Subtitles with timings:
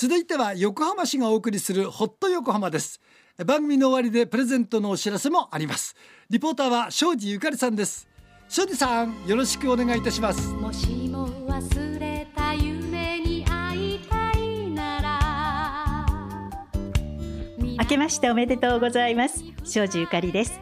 [0.00, 3.00] 続いては横浜市がお送りするホット横浜です。
[3.44, 5.96] 番組の終わりでプレゼントのお知らせもあります。
[6.30, 8.06] リポーターは庄司ゆかりさんです。
[8.48, 10.52] 庄司さんよろしくお願いいたします。
[10.52, 16.06] もしも忘れた夢に会いたいなら。
[17.80, 19.42] 明けましておめでとうございます。
[19.64, 20.60] 庄司ゆかりです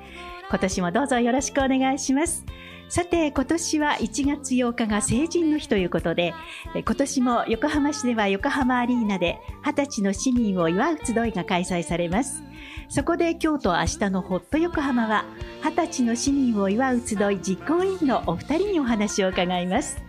[0.49, 2.45] 今年もどうぞよろしくお願いします。
[2.89, 6.35] さて今年は1月8日が成人の日ということで
[6.73, 12.45] 今年も横浜市では横浜アリーナで20歳の市民を祝う集いが開催されます。
[12.89, 15.25] そこで今日と明日のホット横浜は
[15.63, 20.01] 20歳の市民を祝う集い実行委員のお二人にお話を伺います。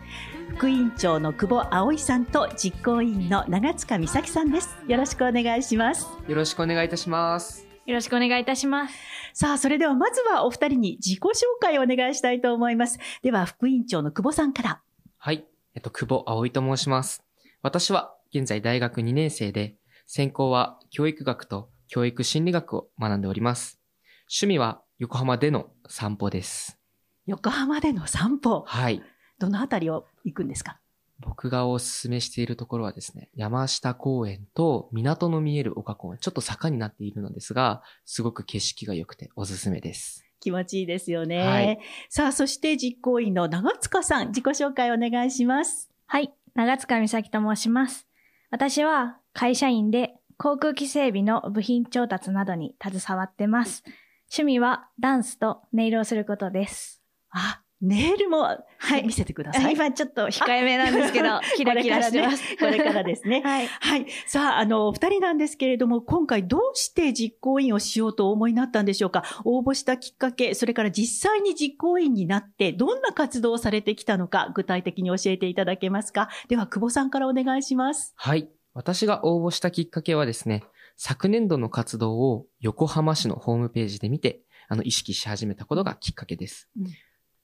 [0.49, 4.77] 副委員長の久保葵さんと実行委員の長塚美咲さんです。
[4.87, 6.07] よろしくお願いします。
[6.27, 7.66] よろしくお願いいたします。
[7.87, 8.93] よろしくお願いいたします
[9.33, 11.29] さあ、それではまずはお二人に自己紹
[11.61, 12.97] 介をお願いしたいと思います。
[13.21, 14.81] では、副委員長の久保さんから。
[15.17, 15.45] はい。
[15.75, 17.23] えっと、久保葵と申します。
[17.61, 19.75] 私は現在大学2年生で、
[20.07, 23.79] 専攻は教育学と教育心理学を学んでおります。
[24.23, 26.79] 趣味は横浜での散歩です。
[27.27, 28.63] 横浜での散歩。
[28.65, 29.03] はい。
[29.37, 30.79] どのあたりを行くんですか？
[31.19, 40.23] 僕がお勧めしているところはですね、山下公園と港の見える丘公園、ちょっと坂になっているのですが、すごく景色が良くておすすめです。
[40.39, 41.39] 気持ちいいですよね。
[41.39, 41.79] はい
[42.09, 45.89] さあ、そして実行委員の長塚さん、自己紹介お願いします。
[46.05, 48.07] はい、長塚美咲と申します。
[48.51, 53.83] 私は会社員で航空機整備の部品調達などに携わってます。
[54.29, 57.01] 趣味はダンスとネイルをすることです。
[57.31, 58.39] あ、ネイルも、
[58.79, 59.73] はい見せてください。
[59.73, 62.43] 今ちょっと控えめなんですけど、キラキラしてます。
[62.57, 63.41] これからねこれからですね。
[63.45, 63.67] はい。
[63.67, 64.05] はい。
[64.25, 69.23] さあ、あの、お二人なんですけれども、今回どうして実行委員をしようとお思いになったんでしょうか？
[69.45, 76.29] 応募したきっかけ、それから実際に実行委員になって、どんな活動をされてきたのか、具体的に教えていただけますか？
[76.47, 78.13] では、久保さんからお願いします。
[78.15, 78.49] はい。
[78.73, 80.63] 私が応募したきっかけはですね、
[80.97, 86.69] 昨年度の活動を横浜市のホームページで見て、あの、意識し始めたことがきっかけです。
[86.79, 86.87] うん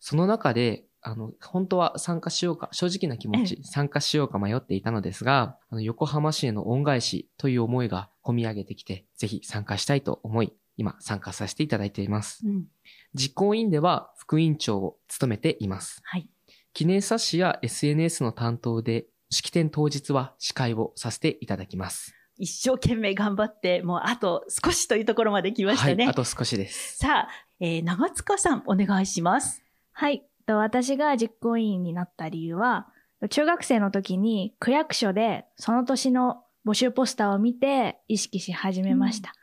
[0.05, 12.45] その中で、あの、本当は参加しようか、正直な気持えち、参加しようか迷っていたのですが、あの、横浜市への恩返しという思いが込み上げてきて、ぜひ参加したいと思い、今参加させていただいています。
[12.45, 12.65] うん。
[13.13, 16.01] 実行委員では副委員長を務めています。
[16.03, 16.29] はい。
[16.73, 22.13] 記念冊子や SNS の担当で、式典当日は司会をさせていただきます。
[22.37, 26.03] 一生懸命頑張って、もうあと少しというところまで来ましたね。
[26.03, 26.97] はい、あと少しです。
[26.97, 27.29] さあ、
[27.61, 29.62] えー長塚さん、お願いします。
[29.93, 30.23] はい。
[30.45, 32.87] と私が実行委員になった理由は、
[33.29, 39.33] 中学生の時に区役所でその年の募集ポスターを見て意識し始めました。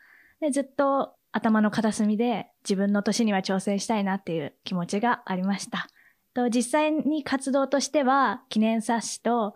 [0.41, 5.89] でずっと頭の片隅で自分の年には挑戦したいなっていう気持ちがありました。
[6.35, 9.55] と実際に活動としては記念冊子と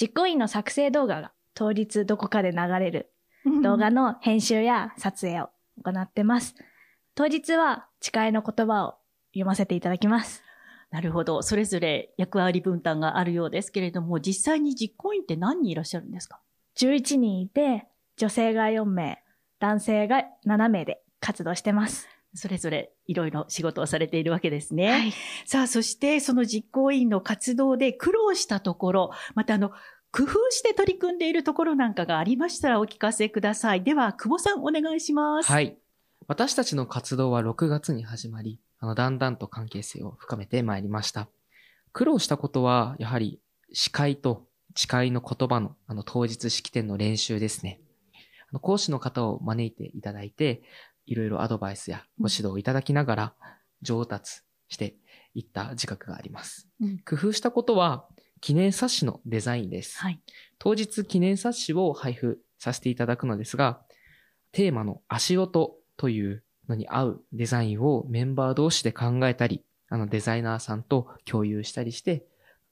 [0.00, 3.10] 実行委員の作成動画が当日どこかで流れる
[3.62, 5.50] 動画の編集や撮影を
[5.84, 6.54] 行ってます。
[7.14, 8.94] 当日は誓いの言葉を
[9.34, 10.42] 読ませていただきます。
[10.90, 11.42] なるほど。
[11.42, 16.40] それぞれ役割分担があるようですけれども、実際に実行委員って何人いらっしゃるんですか
[16.78, 17.86] ？11人いて、
[18.16, 19.18] 女性が4名、
[19.58, 22.08] 男性が7名で活動してます。
[22.34, 24.90] それぞれいろいろ仕事をされているわけですね。
[24.90, 25.12] はい。
[25.46, 29.70] さあ、そしてその実行委員の活動で苦労したところ、またあの、
[30.12, 33.82] 工夫して取り組んでいるところなんかがありましたらお聞かせください。
[33.82, 35.50] では、久保さんお願いします。。
[35.50, 35.83] はいい。
[36.26, 41.28] 私たちの活動は6月に始まり、あの、だんだんと関係性を深めてまいりました。
[41.92, 43.40] 苦労したことは、やはり、
[43.72, 47.80] 司会と誓いの言葉の、あの、当日式典の練習ですね。
[48.50, 50.62] あの講師の方を招いていただいて、
[51.06, 53.34] いろいろアドバイスやご指導をいただきながら、
[53.82, 54.96] 上達して
[55.34, 56.68] いった自覚があります。
[56.80, 58.08] うん工夫したことは、
[58.40, 59.98] 記念冊子のデザインです。
[59.98, 60.20] はい。
[60.58, 63.82] 当日記念冊子を配布させていただくのですが、
[64.52, 72.24] テーマの足音というのに合うデザインをメンバー同士で考えたり、あのデザイナーさんと共有したりして、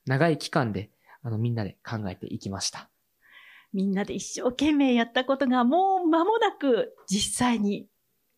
[0.06, 0.90] 長い期間で
[1.22, 2.88] あのみんなで考えていきました。
[3.72, 7.86] みんなで一生懸命やったことがもう間もなく実際に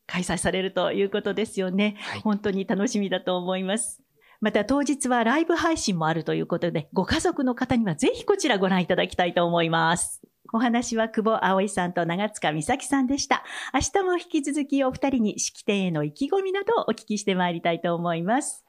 [0.07, 1.97] 開催されるということですよね。
[2.01, 2.21] はい。
[2.21, 4.01] 本当に楽しみだと思います。
[4.41, 10.23] また当日はライブ配信もあるということで、ご家族の方にはぜひこちらご覧いただきたいと思います。
[10.55, 13.43] お話は久保葵さんと長塚美咲さんでした。
[13.75, 18.65] 明日も引き続きお二人に式典への意気込みなどをお聞きしてまいりたいと思います。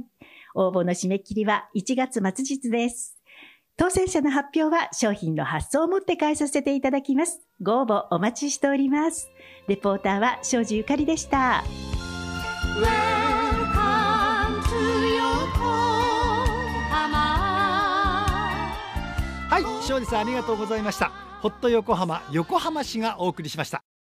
[0.53, 3.17] 応募の締め切りは1月末日です。
[3.77, 7.41] 当選者の発表は商品の発送をもって返させていただきます。
[7.61, 9.31] ご応募お待ちしております。
[9.67, 11.63] レポーターは庄司ゆかりでした。
[19.87, 21.11] 庄司さんありがとうございました。
[21.41, 23.83] ホット横浜横浜市がお送りしました。